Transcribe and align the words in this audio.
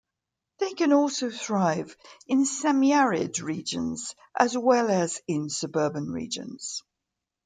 They 0.57 0.73
can 0.73 0.93
also 0.93 1.29
thrive 1.29 1.95
in 2.25 2.45
semiarid 2.45 3.39
regions 3.39 4.15
as 4.35 4.57
well 4.57 4.89
as 4.89 5.21
in 5.27 5.47
suburban 5.51 6.09
regions. 6.09 6.81